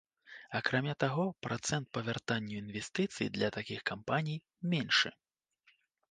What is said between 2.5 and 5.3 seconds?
інвестыцый для такіх кампаній меншы.